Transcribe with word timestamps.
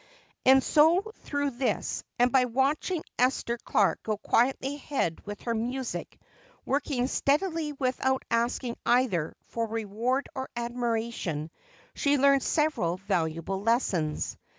And 0.47 0.63
so 0.63 1.11
through 1.17 1.51
this, 1.51 2.03
and 2.17 2.31
by 2.31 2.45
watching 2.45 3.03
Esther 3.19 3.59
Clark 3.59 4.01
go 4.01 4.17
quietly 4.17 4.73
ahead 4.77 5.19
with 5.27 5.41
her 5.43 5.53
music, 5.53 6.19
working 6.65 7.05
steadily 7.05 7.73
without 7.73 8.25
asking 8.31 8.77
either 8.83 9.35
for 9.49 9.67
reward 9.67 10.27
or 10.33 10.49
admiration, 10.55 11.51
she 11.93 12.17
learned 12.17 12.41
several 12.41 12.97
valuable 12.97 13.61
lessons. 13.61 14.37